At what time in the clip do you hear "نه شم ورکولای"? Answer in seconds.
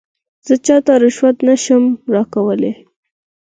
1.47-2.73